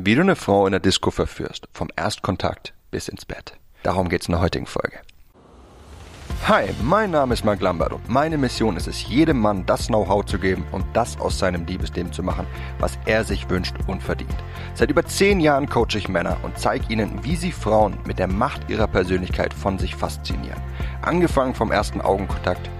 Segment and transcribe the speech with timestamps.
[0.00, 3.54] Wie du eine Frau in der Disco verführst, vom Erstkontakt bis ins Bett.
[3.82, 5.00] Darum geht's in der heutigen Folge.
[6.46, 10.24] Hi, mein Name ist Mark Lambert und meine Mission ist es, jedem Mann das Know-how
[10.24, 12.46] zu geben und das aus seinem Liebesleben zu machen,
[12.78, 14.36] was er sich wünscht und verdient.
[14.74, 18.28] Seit über zehn Jahren coache ich Männer und zeige ihnen, wie sie Frauen mit der
[18.28, 20.62] Macht ihrer Persönlichkeit von sich faszinieren.
[21.02, 22.70] Angefangen vom ersten Augenkontakt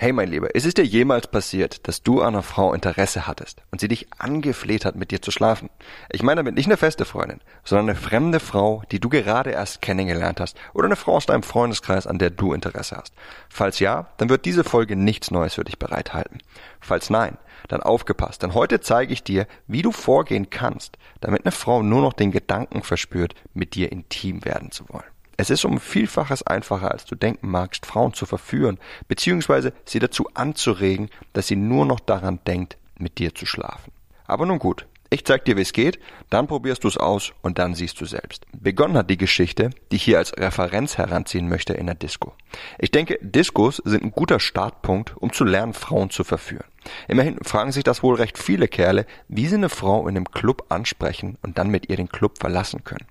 [0.00, 3.80] Hey mein Lieber, ist es dir jemals passiert, dass du einer Frau Interesse hattest und
[3.80, 5.70] sie dich angefleht hat, mit dir zu schlafen?
[6.12, 9.82] Ich meine damit nicht eine feste Freundin, sondern eine fremde Frau, die du gerade erst
[9.82, 13.12] kennengelernt hast oder eine Frau aus deinem Freundeskreis, an der du Interesse hast.
[13.48, 16.38] Falls ja, dann wird diese Folge nichts Neues für dich bereithalten.
[16.80, 21.50] Falls nein, dann aufgepasst, denn heute zeige ich dir, wie du vorgehen kannst, damit eine
[21.50, 25.17] Frau nur noch den Gedanken verspürt, mit dir intim werden zu wollen.
[25.40, 30.28] Es ist um Vielfaches einfacher, als du denken magst, Frauen zu verführen, beziehungsweise sie dazu
[30.34, 33.92] anzuregen, dass sie nur noch daran denkt, mit dir zu schlafen.
[34.26, 37.60] Aber nun gut, ich zeig dir, wie es geht, dann probierst du es aus und
[37.60, 38.46] dann siehst du selbst.
[38.52, 42.34] Begonnen hat die Geschichte, die ich hier als Referenz heranziehen möchte in der Disco.
[42.80, 46.66] Ich denke, Discos sind ein guter Startpunkt, um zu lernen, Frauen zu verführen.
[47.06, 50.64] Immerhin fragen sich das wohl recht viele Kerle, wie sie eine Frau in einem Club
[50.68, 53.06] ansprechen und dann mit ihr den Club verlassen können.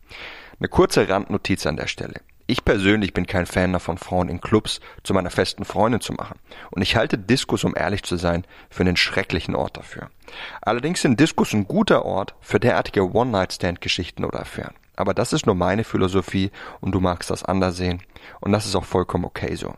[0.59, 2.21] Eine kurze Randnotiz an der Stelle.
[2.47, 6.39] Ich persönlich bin kein Fan davon, Frauen in Clubs zu meiner festen Freundin zu machen.
[6.71, 10.09] Und ich halte Diskus, um ehrlich zu sein, für einen schrecklichen Ort dafür.
[10.61, 14.73] Allerdings sind Diskus ein guter Ort für derartige One-Night-Stand-Geschichten oder Affären.
[14.95, 16.49] Aber das ist nur meine Philosophie
[16.81, 18.01] und du magst das anders sehen.
[18.39, 19.75] Und das ist auch vollkommen okay so.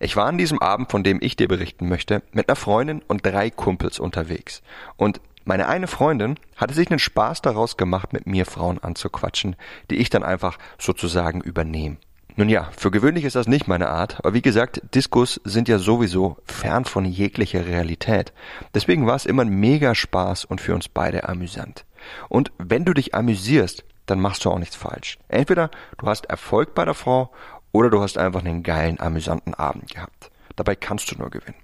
[0.00, 3.26] Ich war an diesem Abend, von dem ich dir berichten möchte, mit einer Freundin und
[3.26, 4.62] drei Kumpels unterwegs.
[4.96, 9.56] Und meine eine Freundin hatte sich einen Spaß daraus gemacht, mit mir Frauen anzuquatschen,
[9.90, 11.96] die ich dann einfach sozusagen übernehme.
[12.36, 15.78] Nun ja, für gewöhnlich ist das nicht meine Art, aber wie gesagt, Diskos sind ja
[15.78, 18.32] sowieso fern von jeglicher Realität.
[18.74, 21.84] Deswegen war es immer ein mega Spaß und für uns beide amüsant.
[22.30, 25.18] Und wenn du dich amüsierst, dann machst du auch nichts falsch.
[25.28, 27.30] Entweder du hast Erfolg bei der Frau
[27.70, 30.30] oder du hast einfach einen geilen, amüsanten Abend gehabt.
[30.56, 31.56] Dabei kannst du nur gewinnen.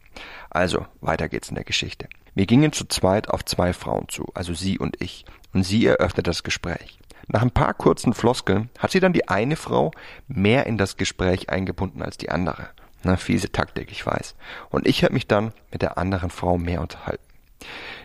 [0.50, 2.08] Also, weiter geht's in der Geschichte.
[2.34, 6.30] Wir gingen zu zweit auf zwei Frauen zu, also sie und ich, und sie eröffnete
[6.30, 6.98] das Gespräch.
[7.26, 9.90] Nach ein paar kurzen Floskeln hat sie dann die eine Frau
[10.28, 12.68] mehr in das Gespräch eingebunden als die andere.
[13.02, 14.34] Na, fiese Taktik, ich weiß.
[14.70, 17.22] Und ich habe mich dann mit der anderen Frau mehr unterhalten.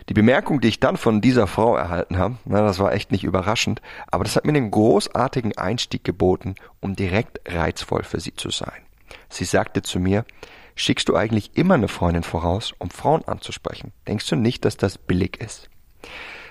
[0.08, 3.24] Die Bemerkung, die ich dann von dieser Frau erhalten habe, na, das war echt nicht
[3.24, 3.80] überraschend,
[4.10, 8.82] aber das hat mir einen großartigen Einstieg geboten, um direkt reizvoll für sie zu sein.
[9.30, 10.24] Sie sagte zu mir,
[10.74, 13.92] Schickst du eigentlich immer eine Freundin voraus, um Frauen anzusprechen?
[14.08, 15.70] Denkst du nicht, dass das billig ist?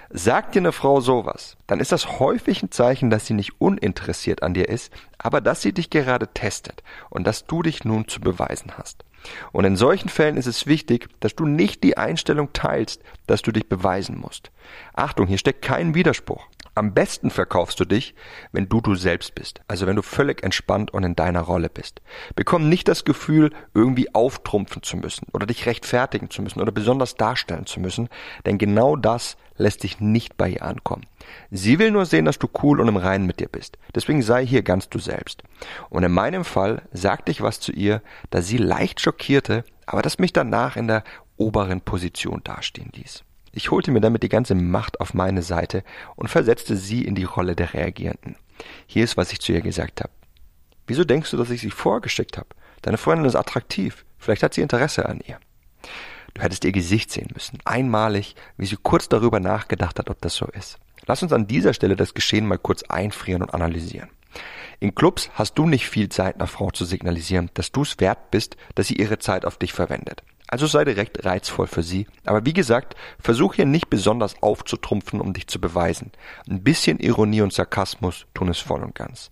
[0.10, 4.44] Sagt dir eine Frau sowas, dann ist das häufig ein Zeichen, dass sie nicht uninteressiert
[4.44, 8.22] an dir ist, aber dass sie dich gerade testet und dass du dich nun zu
[8.22, 9.06] beweisen hast.
[9.52, 13.52] Und in solchen Fällen ist es wichtig, dass du nicht die Einstellung teilst, dass du
[13.52, 14.52] dich beweisen musst.
[14.94, 16.48] Achtung, hier steckt kein Widerspruch.
[16.76, 18.16] Am besten verkaufst du dich,
[18.52, 22.02] wenn du du selbst bist, also wenn du völlig entspannt und in deiner Rolle bist.
[22.36, 27.14] Bekomm nicht das Gefühl, irgendwie auftrumpfen zu müssen oder dich rechtfertigen zu müssen oder besonders
[27.14, 28.10] darstellen zu müssen,
[28.48, 31.06] denn genau das lässt dich nicht bei ihr ankommen.
[31.52, 33.78] Sie will nur sehen, dass du cool und im Reinen mit dir bist.
[33.94, 35.44] Deswegen sei hier ganz du selbst.
[35.92, 38.02] Und in meinem Fall sagte ich was zu ihr,
[38.32, 41.04] da sie leicht schockierte, aber das mich danach in der
[41.38, 43.24] oberen Position dastehen ließ.
[43.52, 45.84] Ich holte mir damit die ganze Macht auf meine Seite
[46.16, 48.36] und versetzte sie in die Rolle der Reagierenden.
[48.88, 50.12] Hier ist, was ich zu ihr gesagt habe.
[50.88, 52.50] Wieso denkst du, dass ich sie vorgeschickt habe?
[52.82, 54.04] Deine Freundin ist attraktiv.
[54.18, 55.38] Vielleicht hat sie Interesse an ihr.
[56.34, 57.60] Du hättest ihr Gesicht sehen müssen.
[57.64, 60.80] Einmalig, wie sie kurz darüber nachgedacht hat, ob das so ist.
[61.06, 64.10] Lass uns an dieser Stelle das Geschehen mal kurz einfrieren und analysieren.
[64.84, 68.32] In Clubs hast du nicht viel Zeit, einer Frau zu signalisieren, dass du es wert
[68.32, 70.24] bist, dass sie ihre Zeit auf dich verwendet.
[70.50, 72.06] Also sei direkt reizvoll für sie.
[72.26, 76.12] Aber wie gesagt, versuch hier nicht besonders aufzutrumpfen, um dich zu beweisen.
[76.50, 79.32] Ein bisschen Ironie und Sarkasmus tun es voll und ganz.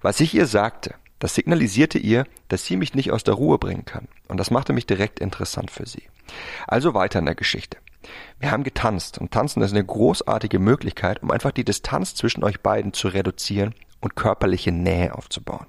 [0.00, 3.84] Was ich ihr sagte, das signalisierte ihr, dass sie mich nicht aus der Ruhe bringen
[3.84, 4.06] kann.
[4.28, 6.04] Und das machte mich direkt interessant für sie.
[6.68, 7.78] Also weiter in der Geschichte.
[8.38, 12.60] Wir haben getanzt und tanzen ist eine großartige Möglichkeit, um einfach die Distanz zwischen euch
[12.60, 13.74] beiden zu reduzieren
[14.04, 15.66] und körperliche Nähe aufzubauen.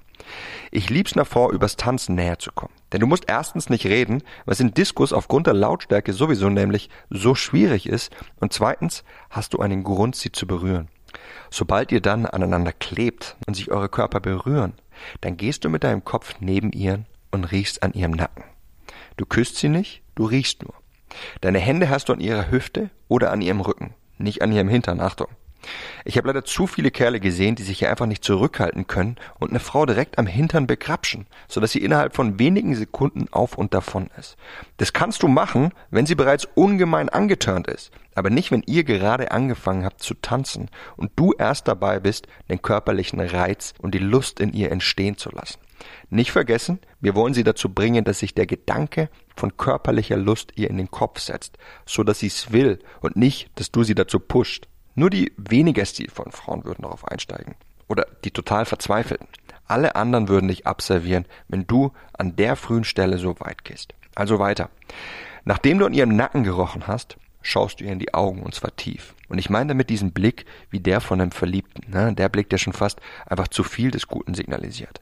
[0.70, 2.72] Ich lieb's nach vor, übers Tanzen näher zu kommen.
[2.92, 7.34] Denn du musst erstens nicht reden, was in Diskus aufgrund der Lautstärke sowieso nämlich so
[7.34, 8.14] schwierig ist.
[8.40, 10.88] Und zweitens hast du einen Grund, sie zu berühren.
[11.50, 14.74] Sobald ihr dann aneinander klebt und sich eure Körper berühren,
[15.20, 18.44] dann gehst du mit deinem Kopf neben ihr und riechst an ihrem Nacken.
[19.16, 20.74] Du küsst sie nicht, du riechst nur.
[21.40, 25.00] Deine Hände hast du an ihrer Hüfte oder an ihrem Rücken, nicht an ihrem Hintern,
[25.00, 25.28] Achtung.
[26.04, 29.50] Ich habe leider zu viele Kerle gesehen, die sich hier einfach nicht zurückhalten können und
[29.50, 34.08] eine Frau direkt am Hintern begrapschen, sodass sie innerhalb von wenigen Sekunden auf und davon
[34.18, 34.36] ist.
[34.76, 39.32] Das kannst du machen, wenn sie bereits ungemein angeturnt ist, aber nicht, wenn ihr gerade
[39.32, 44.40] angefangen habt zu tanzen und du erst dabei bist, den körperlichen Reiz und die Lust
[44.40, 45.58] in ihr entstehen zu lassen.
[46.08, 50.70] Nicht vergessen, wir wollen sie dazu bringen, dass sich der Gedanke von körperlicher Lust ihr
[50.70, 54.20] in den Kopf setzt, so dass sie es will und nicht, dass du sie dazu
[54.20, 54.68] pusht.
[54.96, 57.54] Nur die weniger stilvollen Frauen würden darauf einsteigen.
[57.86, 59.28] Oder die total verzweifelten.
[59.68, 63.94] Alle anderen würden dich abservieren, wenn du an der frühen Stelle so weit gehst.
[64.14, 64.70] Also weiter.
[65.44, 68.74] Nachdem du an ihrem Nacken gerochen hast, schaust du ihr in die Augen und zwar
[68.74, 69.14] tief.
[69.28, 72.14] Und ich meine damit diesen Blick wie der von einem Verliebten, ne?
[72.14, 75.00] der Blick, der schon fast einfach zu viel des Guten signalisiert.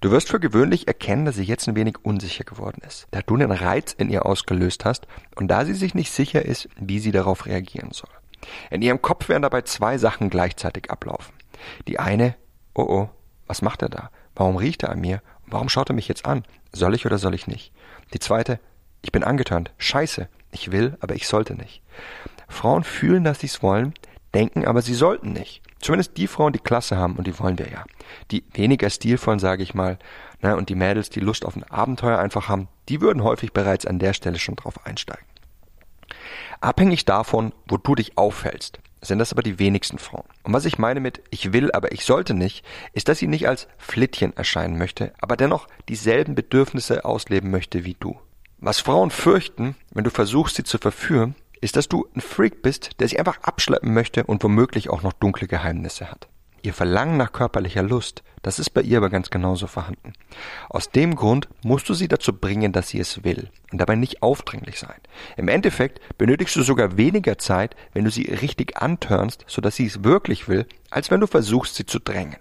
[0.00, 3.34] Du wirst für gewöhnlich erkennen, dass sie jetzt ein wenig unsicher geworden ist, da du
[3.34, 7.12] einen Reiz in ihr ausgelöst hast und da sie sich nicht sicher ist, wie sie
[7.12, 8.10] darauf reagieren soll.
[8.70, 11.34] In ihrem Kopf werden dabei zwei Sachen gleichzeitig ablaufen.
[11.88, 12.34] Die eine,
[12.74, 13.10] oh oh,
[13.46, 14.10] was macht er da?
[14.34, 15.22] Warum riecht er an mir?
[15.46, 16.44] Warum schaut er mich jetzt an?
[16.72, 17.72] Soll ich oder soll ich nicht?
[18.12, 18.60] Die zweite,
[19.02, 19.72] ich bin angeturnt.
[19.78, 20.28] Scheiße.
[20.50, 21.82] Ich will, aber ich sollte nicht.
[22.48, 23.94] Frauen fühlen, dass sie es wollen,
[24.34, 25.62] denken aber, sie sollten nicht.
[25.80, 27.84] Zumindest die Frauen, die Klasse haben, und die wollen wir ja.
[28.30, 29.98] Die weniger stilvollen, sage ich mal,
[30.42, 33.86] ne, und die Mädels, die Lust auf ein Abenteuer einfach haben, die würden häufig bereits
[33.86, 35.26] an der Stelle schon drauf einsteigen.
[36.60, 40.24] Abhängig davon, wo du dich aufhältst, sind das aber die wenigsten Frauen.
[40.42, 43.48] Und was ich meine mit ich will, aber ich sollte nicht, ist, dass sie nicht
[43.48, 48.18] als Flittchen erscheinen möchte, aber dennoch dieselben Bedürfnisse ausleben möchte wie du.
[48.58, 53.00] Was Frauen fürchten, wenn du versuchst, sie zu verführen, ist, dass du ein Freak bist,
[53.00, 56.28] der sich einfach abschleppen möchte und womöglich auch noch dunkle Geheimnisse hat.
[56.66, 60.14] Ihr Verlangen nach körperlicher Lust, das ist bei ihr aber ganz genauso vorhanden.
[60.68, 64.20] Aus dem Grund musst du sie dazu bringen, dass sie es will und dabei nicht
[64.20, 64.96] aufdringlich sein.
[65.36, 70.02] Im Endeffekt benötigst du sogar weniger Zeit, wenn du sie richtig antörnst, sodass sie es
[70.02, 72.38] wirklich will, als wenn du versuchst, sie zu drängen.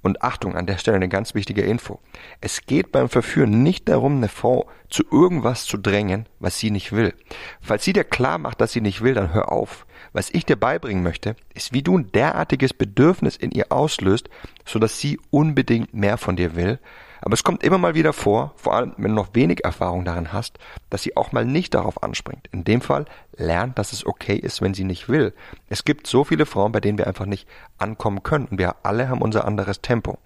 [0.00, 1.98] Und Achtung, an der Stelle eine ganz wichtige Info.
[2.40, 6.92] Es geht beim Verführen nicht darum, eine Frau zu irgendwas zu drängen, was sie nicht
[6.92, 7.14] will.
[7.60, 9.86] Falls sie dir klar macht, dass sie nicht will, dann hör auf.
[10.12, 14.28] Was ich dir beibringen möchte, ist, wie du ein derartiges Bedürfnis in ihr auslöst,
[14.64, 16.78] sodass sie unbedingt mehr von dir will,
[17.20, 20.32] aber es kommt immer mal wieder vor, vor allem wenn du noch wenig Erfahrung darin
[20.32, 20.58] hast,
[20.88, 22.48] dass sie auch mal nicht darauf anspringt.
[22.52, 23.04] In dem Fall
[23.36, 25.34] lernt, dass es okay ist, wenn sie nicht will.
[25.68, 29.08] Es gibt so viele Frauen, bei denen wir einfach nicht ankommen können und wir alle
[29.08, 30.18] haben unser anderes Tempo.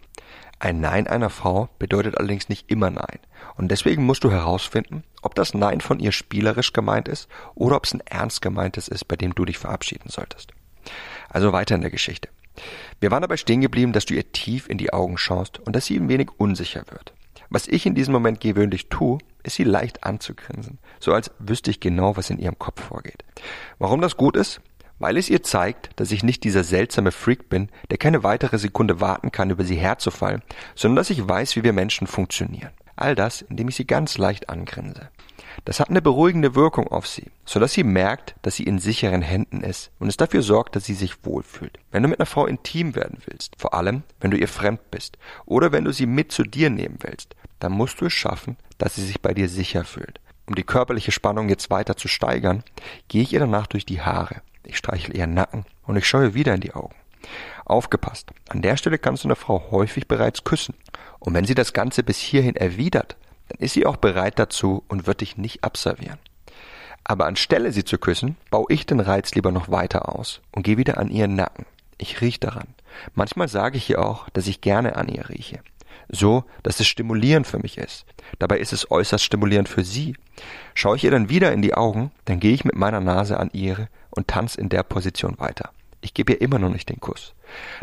[0.58, 3.18] Ein Nein einer Frau bedeutet allerdings nicht immer Nein.
[3.56, 7.84] Und deswegen musst du herausfinden, ob das Nein von ihr spielerisch gemeint ist oder ob
[7.84, 10.52] es ein ernst gemeintes ist, bei dem du dich verabschieden solltest.
[11.28, 12.28] Also weiter in der Geschichte.
[13.00, 15.86] Wir waren dabei stehen geblieben, dass du ihr tief in die Augen schaust und dass
[15.86, 17.12] sie ein wenig unsicher wird.
[17.50, 21.80] Was ich in diesem Moment gewöhnlich tue, ist sie leicht anzugrinsen, so als wüsste ich
[21.80, 23.24] genau, was in ihrem Kopf vorgeht.
[23.78, 24.60] Warum das gut ist?
[24.98, 29.00] Weil es ihr zeigt, dass ich nicht dieser seltsame Freak bin, der keine weitere Sekunde
[29.00, 30.42] warten kann, über sie herzufallen,
[30.74, 32.70] sondern dass ich weiß, wie wir Menschen funktionieren.
[32.96, 35.10] All das, indem ich sie ganz leicht angrinse.
[35.64, 39.22] Das hat eine beruhigende Wirkung auf sie, so dass sie merkt, dass sie in sicheren
[39.22, 41.78] Händen ist und es dafür sorgt, dass sie sich wohlfühlt.
[41.90, 45.18] Wenn du mit einer Frau intim werden willst, vor allem wenn du ihr fremd bist
[45.46, 48.96] oder wenn du sie mit zu dir nehmen willst, dann musst du es schaffen, dass
[48.96, 50.20] sie sich bei dir sicher fühlt.
[50.46, 52.64] Um die körperliche Spannung jetzt weiter zu steigern,
[53.08, 54.42] gehe ich ihr danach durch die Haare.
[54.64, 56.94] Ich streichle ihren Nacken und ich schaue wieder in die Augen.
[57.64, 58.30] Aufgepasst.
[58.48, 60.74] An der Stelle kannst du eine Frau häufig bereits küssen.
[61.18, 63.16] Und wenn sie das Ganze bis hierhin erwidert,
[63.48, 66.18] dann ist sie auch bereit dazu und wird dich nicht abservieren.
[67.04, 70.78] Aber anstelle sie zu küssen, baue ich den Reiz lieber noch weiter aus und gehe
[70.78, 71.66] wieder an ihren Nacken.
[71.98, 72.68] Ich riech daran.
[73.14, 75.60] Manchmal sage ich ihr auch, dass ich gerne an ihr rieche.
[76.08, 78.06] So, dass es stimulierend für mich ist.
[78.38, 80.16] Dabei ist es äußerst stimulierend für sie.
[80.74, 83.50] Schaue ich ihr dann wieder in die Augen, dann gehe ich mit meiner Nase an
[83.52, 85.70] ihre und tanze in der Position weiter.
[86.04, 87.32] Ich gebe ihr immer noch nicht den Kuss.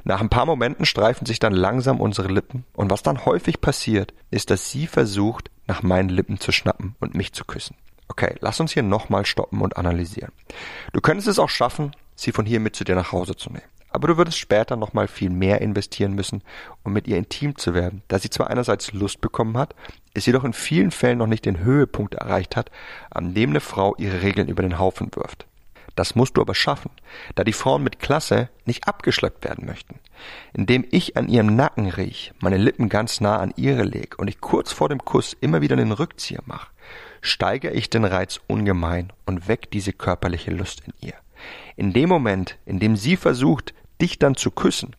[0.04, 4.14] Nach ein paar Momenten streifen sich dann langsam unsere Lippen und was dann häufig passiert,
[4.30, 7.76] ist, dass sie versucht, nach meinen Lippen zu schnappen und mich zu küssen.
[8.10, 10.32] Okay, lass uns hier nochmal stoppen und analysieren.
[10.94, 13.66] Du könntest es auch schaffen, sie von hier mit zu dir nach Hause zu nehmen.
[13.90, 16.44] Aber du würdest später nochmal viel mehr investieren müssen,
[16.84, 19.74] um mit ihr intim zu werden, da sie zwar einerseits Lust bekommen hat,
[20.14, 22.70] es jedoch in vielen Fällen noch nicht den Höhepunkt erreicht hat,
[23.10, 25.48] an dem eine Frau ihre Regeln über den Haufen wirft.
[25.96, 26.92] Das musst du aber schaffen,
[27.36, 30.00] da die Frauen mit Klasse nicht abgeschleppt werden möchten.
[30.54, 34.40] Indem ich an ihrem Nacken riech, meine Lippen ganz nah an ihre leg und ich
[34.40, 36.70] kurz vor dem Kuss immer wieder den Rückzieher mache,
[37.22, 41.16] steigere ich den Reiz ungemein und weck diese körperliche Lust in ihr.
[41.76, 44.96] In dem Moment, in dem sie versucht, dich dann zu küssen,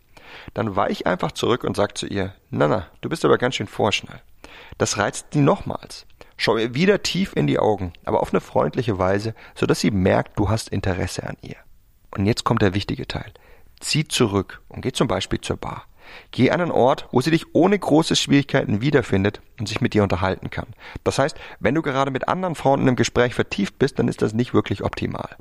[0.54, 3.66] dann weich einfach zurück und sag zu ihr, na na, du bist aber ganz schön
[3.66, 4.20] vorschnell.
[4.78, 6.06] Das reizt sie nochmals.
[6.36, 10.38] Schau ihr wieder tief in die Augen, aber auf eine freundliche Weise, sodass sie merkt,
[10.38, 11.56] du hast Interesse an ihr.
[12.10, 13.32] Und jetzt kommt der wichtige Teil.
[13.80, 15.86] Zieh zurück und geh zum Beispiel zur Bar.
[16.30, 20.02] Geh an einen Ort, wo sie dich ohne große Schwierigkeiten wiederfindet und sich mit dir
[20.02, 20.68] unterhalten kann.
[21.04, 24.22] Das heißt, wenn du gerade mit anderen Frauen in einem Gespräch vertieft bist, dann ist
[24.22, 25.36] das nicht wirklich optimal.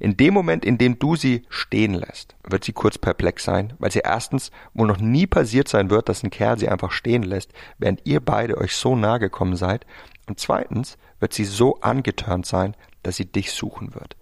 [0.00, 3.90] In dem Moment, in dem du sie stehen lässt, wird sie kurz perplex sein, weil
[3.90, 7.52] sie erstens wohl noch nie passiert sein wird, dass ein Kerl sie einfach stehen lässt,
[7.78, 9.86] während ihr beide euch so nahe gekommen seid.
[10.28, 14.16] Und zweitens wird sie so angetörnt sein, dass sie dich suchen wird.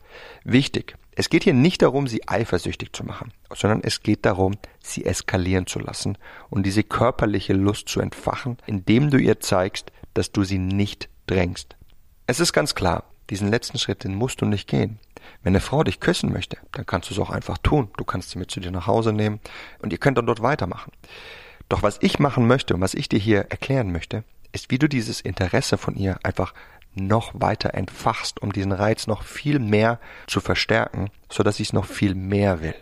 [0.44, 5.04] Wichtig, es geht hier nicht darum, sie eifersüchtig zu machen, sondern es geht darum, sie
[5.04, 6.16] eskalieren zu lassen
[6.50, 11.76] und diese körperliche Lust zu entfachen, indem du ihr zeigst, dass du sie nicht drängst.
[12.26, 14.98] Es ist ganz klar, diesen letzten Schritt, den musst du nicht gehen.
[15.42, 17.88] Wenn eine Frau dich küssen möchte, dann kannst du es auch einfach tun.
[17.96, 19.40] Du kannst sie mit zu dir nach Hause nehmen
[19.80, 20.92] und ihr könnt dann dort weitermachen.
[21.68, 24.22] Doch was ich machen möchte und was ich dir hier erklären möchte,
[24.56, 26.54] ist, wie du dieses Interesse von ihr einfach
[26.94, 31.74] noch weiter entfachst, um diesen Reiz noch viel mehr zu verstärken, so dass sie es
[31.74, 32.74] noch viel mehr will.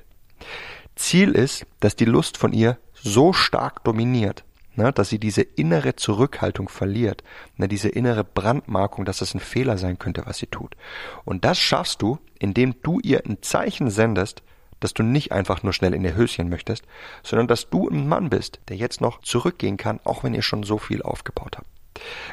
[0.95, 4.45] Ziel ist, dass die Lust von ihr so stark dominiert,
[4.77, 7.25] ne, dass sie diese innere Zurückhaltung verliert,
[7.57, 10.77] ne, diese innere Brandmarkung, dass das ein Fehler sein könnte, was sie tut.
[11.25, 14.45] Und das schaffst du, indem du ihr ein Zeichen sendest,
[14.85, 16.85] dass du nicht einfach nur schnell in ihr Höschen möchtest,
[17.23, 20.63] sondern dass du ein Mann bist, der jetzt noch zurückgehen kann, auch wenn ihr schon
[20.63, 21.67] so viel aufgebaut habt.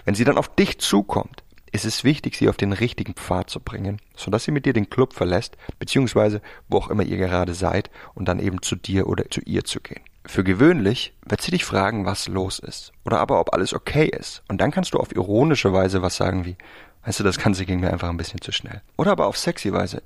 [0.04, 3.62] Wenn sie dann auf dich zukommt, ist es wichtig, sie auf den richtigen Pfad zu
[3.62, 7.90] bringen, sodass sie mit dir den Club verlässt, beziehungsweise wo auch immer ihr gerade seid,
[8.14, 10.02] und dann eben zu dir oder zu ihr zu gehen.
[10.26, 14.44] Für gewöhnlich wird sie dich fragen, was los ist, oder aber ob alles okay ist,
[14.50, 16.58] und dann kannst du auf ironische Weise was sagen wie,
[17.06, 18.82] weißt du, das Ganze ging mir einfach ein bisschen zu schnell.
[18.98, 20.04] Oder aber auf sexy Weise,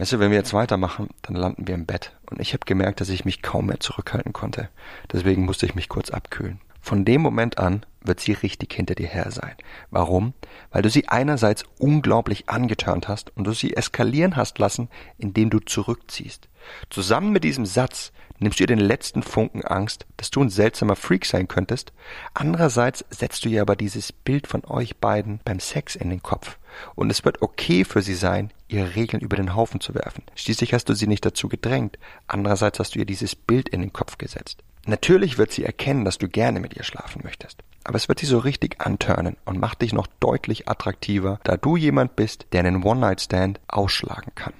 [0.00, 3.02] weißt du, wenn wir jetzt weitermachen, dann landen wir im Bett, und ich habe gemerkt,
[3.02, 4.70] dass ich mich kaum mehr zurückhalten konnte,
[5.12, 6.58] deswegen musste ich mich kurz abkühlen.
[6.80, 9.54] Von dem Moment an wird sie richtig hinter dir her sein.
[9.90, 10.34] Warum?
[10.70, 14.88] Weil du sie einerseits unglaublich angetörnt hast und du sie eskalieren hast lassen,
[15.18, 16.48] indem du zurückziehst.
[16.88, 20.96] Zusammen mit diesem Satz nimmst du ihr den letzten Funken Angst, dass du ein seltsamer
[20.96, 21.92] Freak sein könntest.
[22.34, 26.58] Andererseits setzt du ihr aber dieses Bild von euch beiden beim Sex in den Kopf.
[26.94, 30.24] Und es wird okay für sie sein, ihre Regeln über den Haufen zu werfen.
[30.34, 31.98] Schließlich hast du sie nicht dazu gedrängt.
[32.26, 34.62] Andererseits hast du ihr dieses Bild in den Kopf gesetzt.
[34.86, 37.62] Natürlich wird sie erkennen, dass du gerne mit ihr schlafen möchtest.
[37.90, 41.76] Aber es wird sie so richtig antörnen und macht dich noch deutlich attraktiver, da du
[41.76, 44.52] jemand bist, der einen One-Night-Stand ausschlagen kann.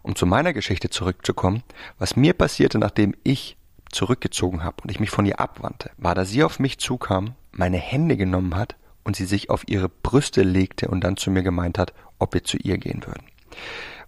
[0.00, 1.62] Um zu meiner Geschichte zurückzukommen,
[1.98, 3.58] was mir passierte, nachdem ich
[3.92, 7.76] zurückgezogen habe und ich mich von ihr abwandte, war, dass sie auf mich zukam, meine
[7.76, 11.76] Hände genommen hat und sie sich auf ihre Brüste legte und dann zu mir gemeint
[11.76, 13.26] hat, ob wir zu ihr gehen würden.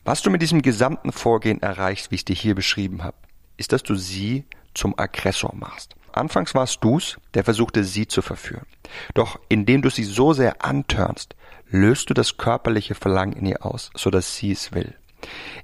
[0.07, 3.19] Was du mit diesem gesamten Vorgehen erreichst, wie ich dir hier beschrieben habe,
[3.59, 5.97] ist, dass du sie zum Aggressor machst.
[6.17, 8.67] Anfangs warst du's, der versuchte sie zu verführen.
[9.15, 11.37] Doch indem du sie so sehr antörnst,
[11.69, 14.95] löst du das körperliche Verlangen in ihr aus, so dass sie es will.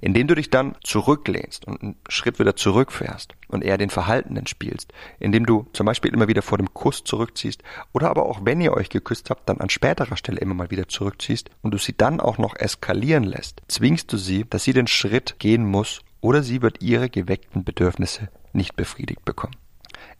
[0.01, 4.93] Indem du dich dann zurücklehnst und einen Schritt wieder zurückfährst und eher den Verhaltenen spielst,
[5.19, 8.73] indem du zum Beispiel immer wieder vor dem Kuss zurückziehst oder aber auch wenn ihr
[8.73, 12.19] euch geküsst habt, dann an späterer Stelle immer mal wieder zurückziehst und du sie dann
[12.19, 16.61] auch noch eskalieren lässt, zwingst du sie, dass sie den Schritt gehen muss oder sie
[16.61, 19.55] wird ihre geweckten Bedürfnisse nicht befriedigt bekommen.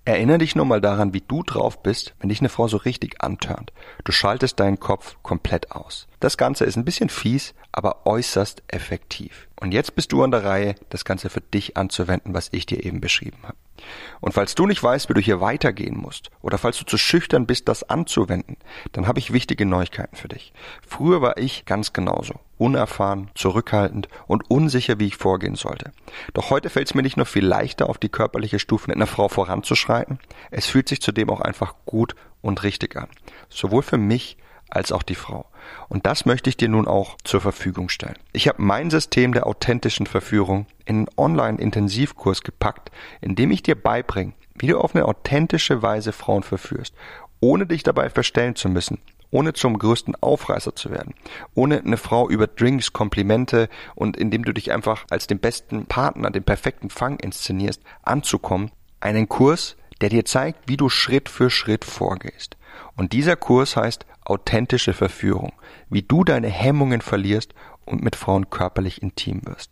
[0.05, 3.21] Erinnere dich nur mal daran, wie du drauf bist, wenn dich eine Frau so richtig
[3.21, 3.73] antörnt.
[4.03, 6.07] Du schaltest deinen Kopf komplett aus.
[6.19, 9.47] Das Ganze ist ein bisschen fies, aber äußerst effektiv.
[9.59, 12.85] Und jetzt bist du an der Reihe, das Ganze für dich anzuwenden, was ich dir
[12.85, 13.57] eben beschrieben habe.
[14.21, 17.45] Und falls du nicht weißt, wie du hier weitergehen musst, oder falls du zu schüchtern
[17.45, 18.57] bist, das anzuwenden,
[18.91, 20.53] dann habe ich wichtige Neuigkeiten für dich.
[20.87, 25.91] Früher war ich ganz genauso, unerfahren, zurückhaltend und unsicher, wie ich vorgehen sollte.
[26.33, 29.07] Doch heute fällt es mir nicht nur viel leichter, auf die körperliche Stufe mit einer
[29.07, 30.19] Frau voranzuschreiten,
[30.51, 33.07] es fühlt sich zudem auch einfach gut und richtig an.
[33.49, 34.37] Sowohl für mich
[34.69, 35.45] als auch die Frau.
[35.89, 38.17] Und das möchte ich dir nun auch zur Verfügung stellen.
[38.33, 43.75] Ich habe mein System der authentischen Verführung in einen Online-Intensivkurs gepackt, in dem ich dir
[43.75, 46.93] beibringe, wie du auf eine authentische Weise Frauen verführst,
[47.39, 51.13] ohne dich dabei verstellen zu müssen, ohne zum größten Aufreißer zu werden,
[51.53, 56.31] ohne eine Frau über Drinks, Komplimente und indem du dich einfach als den besten Partner,
[56.31, 58.71] den perfekten Fang inszenierst, anzukommen.
[58.99, 62.57] Einen Kurs, der dir zeigt, wie du Schritt für Schritt vorgehst.
[62.95, 65.53] Und dieser Kurs heißt authentische Verführung,
[65.89, 67.53] wie du deine Hemmungen verlierst
[67.85, 69.71] und mit Frauen körperlich intim wirst.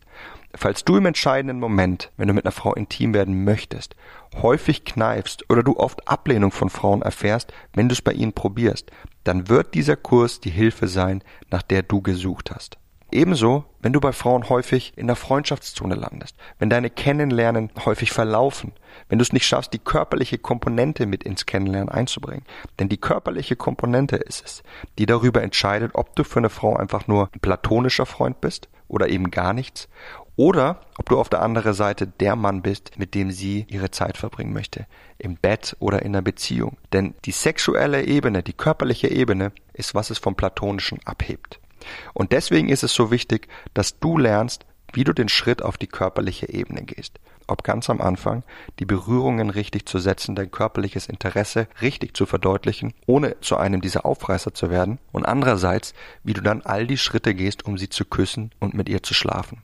[0.57, 3.95] Falls du im entscheidenden Moment, wenn du mit einer Frau intim werden möchtest,
[4.41, 8.89] häufig kneifst oder du oft Ablehnung von Frauen erfährst, wenn du es bei ihnen probierst,
[9.25, 12.77] dann wird dieser Kurs die Hilfe sein, nach der du gesucht hast.
[13.15, 18.73] Ebenso, wenn du bei Frauen häufig in der Freundschaftszone landest, wenn deine Kennenlernen häufig verlaufen,
[19.07, 22.43] wenn du es nicht schaffst, die körperliche Komponente mit ins Kennenlernen einzubringen.
[22.77, 24.63] Denn die körperliche Komponente ist es,
[24.99, 29.07] die darüber entscheidet, ob du für eine Frau einfach nur ein platonischer Freund bist oder
[29.07, 29.87] eben gar nichts
[30.35, 34.17] oder ob du auf der anderen Seite der Mann bist, mit dem sie ihre Zeit
[34.17, 34.87] verbringen möchte.
[35.19, 36.75] Im Bett oder in einer Beziehung.
[36.91, 41.61] Denn die sexuelle Ebene, die körperliche Ebene, ist, was es vom Platonischen abhebt.
[42.13, 45.87] Und deswegen ist es so wichtig, dass du lernst, wie du den Schritt auf die
[45.87, 47.19] körperliche Ebene gehst.
[47.47, 48.43] Ob ganz am Anfang
[48.79, 54.05] die Berührungen richtig zu setzen, dein körperliches Interesse richtig zu verdeutlichen, ohne zu einem dieser
[54.05, 58.05] Aufreißer zu werden, und andererseits, wie du dann all die Schritte gehst, um sie zu
[58.05, 59.61] küssen und mit ihr zu schlafen.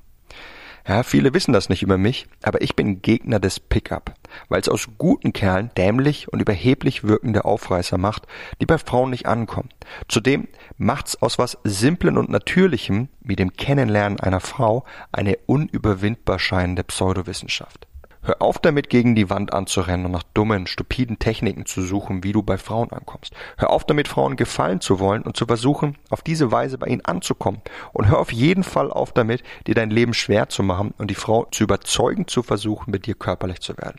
[0.88, 4.14] Ja, viele wissen das nicht über mich, aber ich bin Gegner des Pickup,
[4.50, 8.28] weil es aus guten Kerlen dämlich und überheblich wirkende Aufreißer macht,
[8.60, 9.70] die bei Frauen nicht ankommen.
[10.08, 10.48] Zudem
[10.78, 17.88] macht's aus was Simplen und Natürlichem, wie dem Kennenlernen einer Frau, eine unüberwindbar scheinende Pseudowissenschaft.
[18.24, 22.34] Hör auf damit, gegen die Wand anzurennen und nach dummen, stupiden Techniken zu suchen, wie
[22.34, 23.34] du bei Frauen ankommst.
[23.58, 27.04] Hör auf damit, Frauen gefallen zu wollen und zu versuchen, auf diese Weise bei ihnen
[27.04, 27.62] anzukommen.
[27.94, 31.16] Und hör auf jeden Fall auf damit, dir dein Leben schwer zu machen und die
[31.16, 33.98] Frau zu überzeugen zu versuchen, mit dir körperlich zu werden.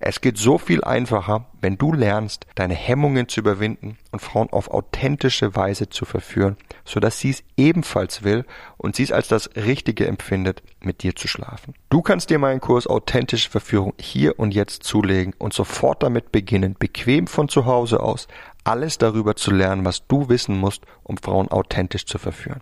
[0.00, 4.70] Es geht so viel einfacher, wenn du lernst, deine Hemmungen zu überwinden und Frauen auf
[4.70, 8.44] authentische Weise zu verführen, so dass sie es ebenfalls will
[8.76, 11.74] und sie es als das Richtige empfindet, mit dir zu schlafen.
[11.90, 16.76] Du kannst dir meinen Kurs Authentische Verführung hier und jetzt zulegen und sofort damit beginnen,
[16.78, 18.28] bequem von zu Hause aus
[18.64, 22.60] alles darüber zu lernen, was du wissen musst, um Frauen authentisch zu verführen.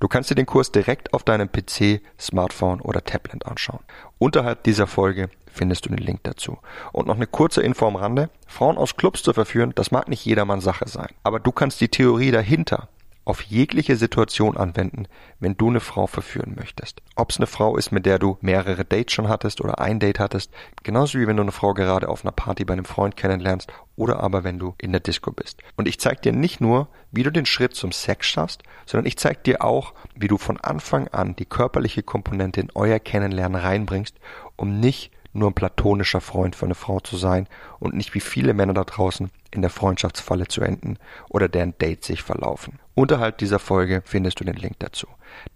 [0.00, 3.80] Du kannst dir den Kurs direkt auf deinem PC, Smartphone oder Tablet anschauen.
[4.18, 6.58] Unterhalb dieser Folge findest du den Link dazu.
[6.92, 8.30] Und noch eine kurze Info am Rande.
[8.46, 11.08] Frauen aus Clubs zu verführen, das mag nicht jedermanns Sache sein.
[11.22, 12.88] Aber du kannst die Theorie dahinter
[13.28, 15.06] auf jegliche Situation anwenden,
[15.38, 17.02] wenn du eine Frau verführen möchtest.
[17.14, 20.18] Ob es eine Frau ist, mit der du mehrere Dates schon hattest oder ein Date
[20.18, 20.50] hattest,
[20.82, 24.20] genauso wie wenn du eine Frau gerade auf einer Party bei einem Freund kennenlernst oder
[24.20, 25.62] aber wenn du in der Disco bist.
[25.76, 29.18] Und ich zeige dir nicht nur, wie du den Schritt zum Sex schaffst, sondern ich
[29.18, 34.16] zeige dir auch, wie du von Anfang an die körperliche Komponente in euer Kennenlernen reinbringst,
[34.56, 37.46] um nicht nur ein platonischer Freund für eine Frau zu sein
[37.78, 42.06] und nicht wie viele Männer da draußen in der Freundschaftsfalle zu enden oder deren Dates
[42.06, 42.78] sich verlaufen.
[42.94, 45.06] Unterhalb dieser Folge findest du den Link dazu.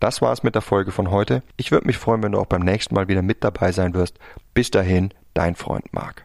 [0.00, 1.42] Das war's mit der Folge von heute.
[1.56, 4.18] Ich würde mich freuen, wenn du auch beim nächsten Mal wieder mit dabei sein wirst.
[4.54, 6.24] Bis dahin, dein Freund Marc.